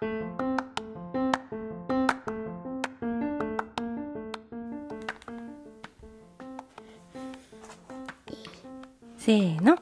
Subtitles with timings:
[0.00, 9.74] せーの。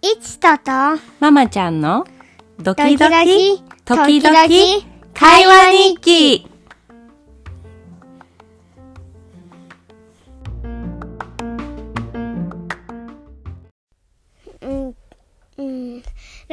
[0.00, 2.04] いちとと、ママちゃんの
[2.58, 4.38] ドキドドキキ、ド時キ々、
[5.14, 6.51] 会話日記。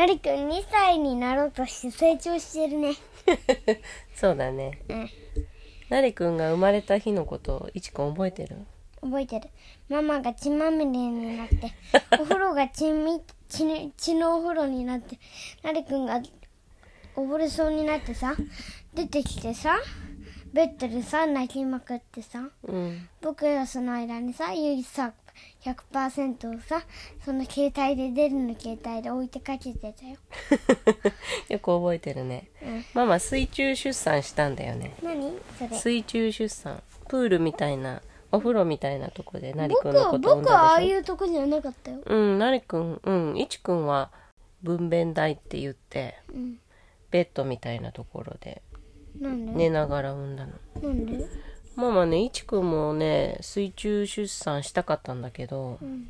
[0.10, 2.94] りくん2歳になろうとして成長してるね。
[4.16, 4.82] そうだね。
[4.90, 5.10] うん。
[5.90, 8.58] なりくんが生まれた日のこと、いちくん覚えてる？
[9.02, 9.50] 覚えてる。
[9.88, 11.72] ママが血まみれになって、
[12.20, 15.18] お風呂が血み、血ね血のお風呂になって、
[15.64, 16.22] なりくんが
[17.16, 18.36] 溺れそうになってさ、
[18.94, 19.78] 出てきてさ、
[20.52, 23.08] ベッドでさ、泣きまくってさ、うん。
[23.22, 25.14] 僕がその間にさ、ゆいさ、
[25.62, 26.82] 100%をさ、
[27.26, 30.18] その携帯で出るの携帯で置いてかけてたよ。
[31.50, 32.50] よく覚えてるね。
[32.64, 32.86] うん。
[32.94, 34.96] ママ、水中出産したんだよね。
[35.04, 35.38] 何？
[35.58, 35.78] それ。
[35.78, 36.82] 水中出産。
[37.10, 38.02] プールみたいな、
[38.32, 42.02] お風呂みたいなとこでなりくんのこと産ん僕はああいうとこじゃなかったよ。
[42.06, 44.12] うん、なりくん、うん、いちくんは
[44.62, 46.60] 分娩台って言って、うん。
[47.12, 48.62] ベッドみたいなところで、
[49.20, 50.54] 寝ながら産んだの。
[50.82, 51.26] なんで？
[51.76, 56.10] ママね、いちくんもね、水中出産したかったんだけどう、ん。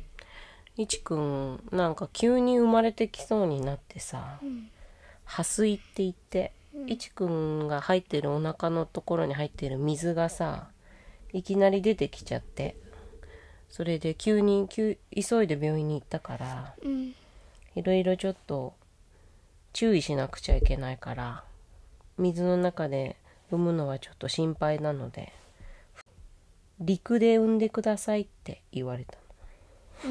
[0.76, 4.70] いちくん、なんか急に生まれてきそうになってさ、ん
[5.24, 6.52] 破水って言って、
[6.86, 10.68] いちくんが入ってるお腹のところに入ってる水がさ、
[11.32, 12.76] いきなり出てきちゃって、
[13.68, 17.14] それで急に急急いで病院に行ったから、うん。
[17.76, 18.74] いろいろちょっと
[19.72, 21.44] 注意しなくちゃいけないから、
[22.18, 23.16] 水の中で
[23.52, 25.32] 産むのはちょっと心配なので、
[26.80, 29.18] 陸で産んでくださいって言われた
[30.02, 30.08] で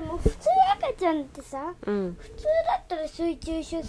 [0.00, 0.36] も普通
[0.76, 1.92] 赤ちゃんってさ、の。
[1.92, 2.16] うん。
[2.20, 3.82] 普通だったら水中出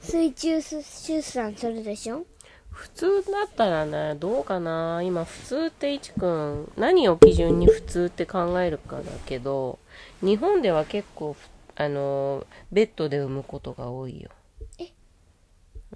[0.00, 2.24] 水中出産するでしょ？
[2.70, 9.78] 普通だったらね、どうかな今普通っていちくん、何を基準に普通って考えるかだけど、
[10.22, 11.36] 日本では結構、
[11.76, 14.30] あの、ベッドで産むことが多いよ。
[14.78, 14.88] え？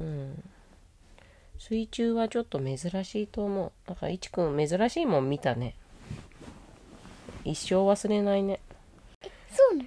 [0.00, 0.44] うん。
[1.68, 3.72] 水中はちょっと珍しいと思う。
[3.88, 5.74] だからいちくん珍しいもん見たね。
[7.44, 8.60] 一生忘れないね。
[9.50, 9.82] そうな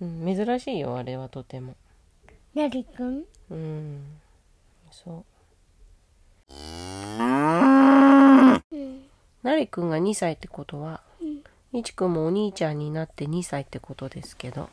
[0.00, 0.02] の？
[0.02, 1.74] うん、珍しいよ、あれはとても。
[2.54, 4.04] なりくんうん。
[4.92, 5.24] そう。
[6.52, 6.58] うん。
[9.42, 11.00] なりくんが2歳ってことは、
[11.72, 14.68] いちくんもお兄ちゃんになって2歳ってことですけど、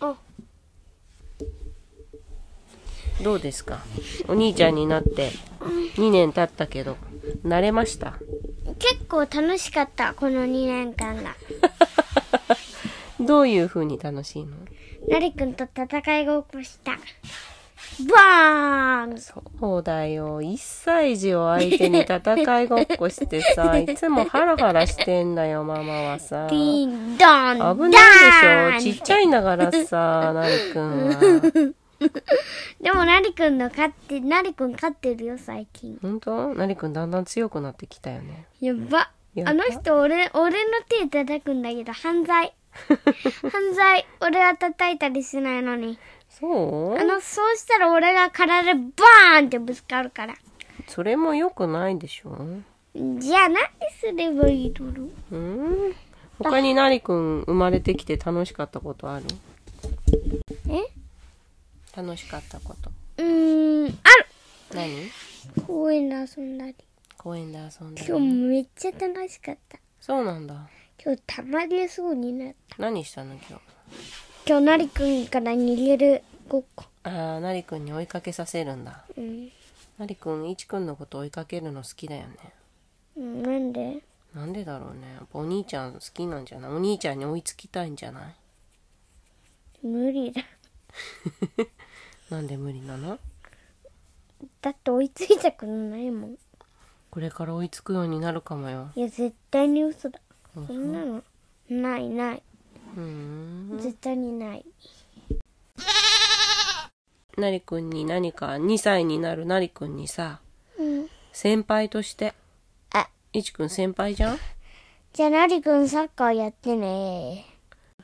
[0.00, 0.16] あ、
[3.22, 3.80] どうですか？
[4.28, 5.30] お兄ちゃんになって
[5.96, 6.96] 2年経ったけど、
[7.44, 8.14] 慣れました？
[8.78, 11.34] 結構楽しかった、この2年間が。
[13.20, 14.56] どういう風に楽しいの？
[15.08, 16.92] なりくんと戦いごっこした。
[18.12, 20.42] バーンそうだよ。
[20.42, 26.46] 1歳児を相手に戦いごっこしてさ、 いつもハラハラしてんだよ、ママはさ。
[26.48, 27.26] ディ危ンド
[27.86, 27.98] ンな
[28.78, 28.94] いでしょ？
[28.94, 31.72] ちっょちゃいんだからさ、なりくんは。
[32.80, 35.98] でもなりくんの勝って、なりくん勝ってるよ、最近。
[36.02, 38.46] ほんとなりくんだんだん強くなってきたよね。
[38.60, 39.10] やば。
[39.44, 42.54] あの人、俺、俺の手叩くんだけど、犯罪。
[43.50, 44.06] 犯罪。
[44.20, 45.98] 俺は叩いたりしないのに。
[46.28, 46.98] そう？
[46.98, 50.34] あの、そうしたら俺が体でバーンってぶつかるから。
[50.88, 52.36] それも良くないでしょ？
[52.94, 53.62] じゃあ何
[54.00, 55.10] すればいいだろう？
[55.32, 55.94] うん？
[56.38, 59.24] 他になりくん生まれてきて楽しかったことある？
[60.68, 60.82] え？
[61.96, 62.90] 楽しかったこと。
[63.18, 64.26] うーん、ある
[64.74, 65.10] 何？
[65.66, 66.74] 公園で遊んだり。
[67.16, 69.78] 公園で遊んだり今日もめっちゃ楽しかった。
[70.00, 70.68] そうなんだ。
[71.02, 72.82] 今日たまりそうになった。
[72.82, 73.34] 何したの？
[73.34, 73.54] 今日。
[74.46, 76.84] 今日なりくんから逃げるごっこ。
[77.02, 79.04] ああ、なりくんに追いかけさせるんだ。
[79.16, 79.50] うん。
[79.98, 82.36] なりくん、いちくんのこと追いかけるの好きだよね。
[83.16, 84.02] うん、なんで？
[84.34, 85.14] なんでだろうね。
[85.14, 86.70] やっぱお兄ちゃん好きなんじゃない？
[86.72, 88.20] お兄ちゃんに追いつきたいんじゃな
[89.82, 89.86] い？
[89.86, 90.42] 無理だ。
[92.30, 93.18] なんで無理なの？
[94.60, 96.36] だって追いついたくないもん。
[97.10, 98.90] これから追いつくようになるかもよ。
[98.96, 100.20] いや、絶対に嘘だ。
[100.56, 101.22] うんそんなの。
[101.70, 102.42] ないない。
[102.96, 103.02] うー
[103.74, 103.78] ん。
[103.80, 104.64] 絶対にない。
[107.38, 110.40] なりくんに何か2歳になるなりくんにさ、
[110.78, 111.06] うん。
[111.32, 112.34] 先輩として。
[112.92, 114.38] あ、いちくん先輩じゃん？
[115.12, 117.46] じゃあなりくんサッカーやってね。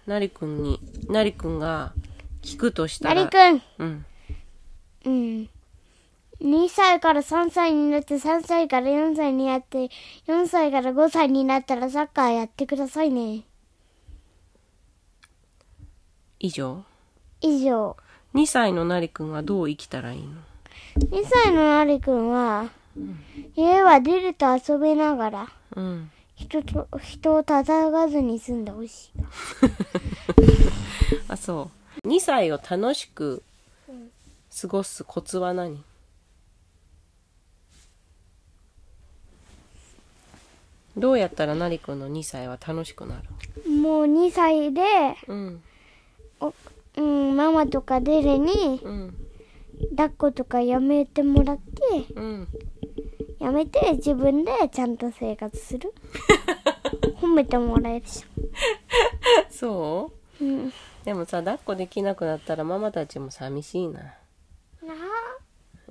[0.07, 1.93] なりくんに、なりくんが
[2.43, 3.15] 聞くとしたら。
[3.15, 3.63] なりくん。
[3.79, 4.07] うん。
[5.05, 5.49] うん。
[6.43, 9.91] 2歳から3歳になって、3歳から4歳になって、
[10.27, 13.45] 4歳から5歳になったらサッカーやってくださいね。
[16.41, 16.85] 以上。
[17.41, 17.97] 以上。
[18.35, 20.33] 2歳のなりくんはどう生きたらいいの
[20.99, 22.71] ？2歳のなりくんは、
[23.55, 26.11] 家は出ると遊べながら、うん。
[26.35, 29.13] 人と、人を叩かずに済んでほしい。
[31.29, 31.71] あ、そ
[32.05, 32.09] う。
[32.09, 33.45] 2歳を楽しく
[34.61, 35.83] 過ごすコツは何？
[40.97, 43.17] どうやったらなりくんの2歳は楽しくな
[43.65, 43.71] る？
[43.71, 44.83] もう2歳で、
[45.27, 45.63] うん。
[46.97, 49.17] うん、ママとかデレにうん。
[49.97, 52.49] 抱っことかやめてもらって、うん。
[53.39, 55.95] やめて自分でちゃんと生活する。
[57.23, 58.25] 褒めてもらえるし。
[59.51, 60.45] そう？
[60.45, 60.73] うん。
[61.05, 64.15] でもさ、抱っこできなくなったらママたちも寂しいな。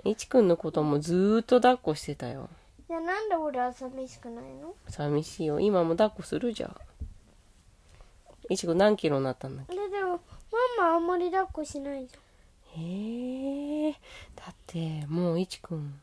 [0.03, 2.49] いちくんのこともずーっと抱っこしてたよ。
[2.87, 4.73] じゃあなんで俺は寂しくないの？
[4.89, 5.59] 寂しいよ。
[5.59, 6.75] 今も抱っこするじゃん。
[8.49, 9.77] いちくん何キロになったんだっけ？
[9.77, 10.19] あれでも、
[10.77, 12.15] ママあんまり抱っこしないじ
[12.77, 13.91] へえ。
[14.35, 16.01] だって、もういちくん。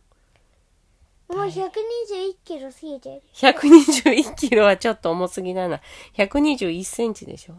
[1.31, 1.37] ゃん。
[1.37, 3.23] もう121キロ過ぎてる。
[3.35, 5.81] 121キロはちょっと重すぎだな。
[6.15, 7.55] 121センチでしょ？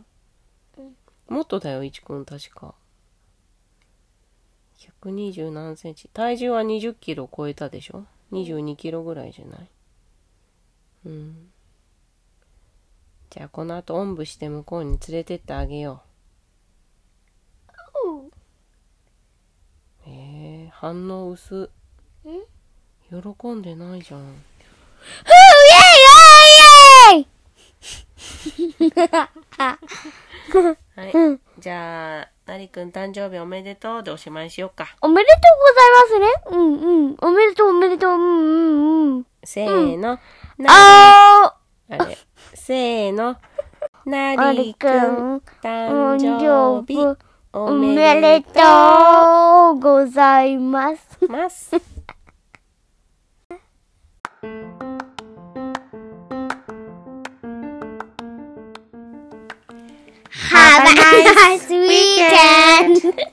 [0.77, 0.95] うん
[1.27, 2.73] もっとだよ、いちくん確か。
[4.79, 6.09] 120何センチ。
[6.13, 9.69] 体重は20キロ超えたでしょ ?22 キロぐらいじゃない？
[11.05, 11.49] うん。
[13.29, 16.09] じゃあこの後おんぶして向こうに連れてってあげよう。
[20.07, 21.69] えー、反応薄。
[22.25, 22.29] ん
[23.09, 24.21] 喜んでないじゃん。
[24.21, 24.27] ふう
[27.15, 27.27] イェイイェ
[28.57, 28.91] イイェイ
[30.95, 31.39] はい。
[31.59, 34.87] じゃあ、なりくん誕生日おめでとうでおしまいしようか。
[35.01, 36.57] おめでとうございますね。
[36.57, 37.15] うんうん。
[37.21, 38.13] おめでとうおめでとう。
[38.13, 39.25] うんうんうん。
[39.43, 40.17] せーの。
[40.17, 40.17] な
[40.57, 41.55] りあ
[41.91, 42.17] あれ。
[42.55, 43.37] せーの。
[44.05, 46.97] なーりくん、誕生日、
[47.53, 51.17] おおめめででととうございます。
[51.21, 51.75] うます。
[60.31, 63.03] Have, Have a nice, nice weekend.
[63.03, 63.28] weekend.